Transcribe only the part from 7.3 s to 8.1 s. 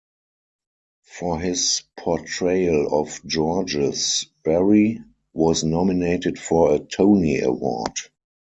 Award.